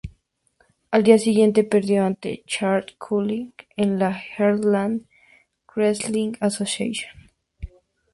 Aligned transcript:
Al 0.89 1.03
día 1.03 1.19
siguiente, 1.19 1.63
perdió 1.63 2.03
ante 2.05 2.41
Chad 2.47 2.85
Collyer 2.97 3.53
en 3.77 3.99
la 3.99 4.11
Heartland 4.35 5.05
Wrestling 5.75 6.33
Association. 6.39 7.15